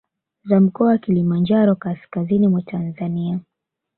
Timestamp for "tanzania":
2.61-3.39